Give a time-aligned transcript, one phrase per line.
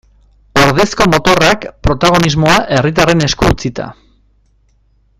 [0.61, 3.87] Ordezko motorrak, protagonismoa herritarren esku utzita.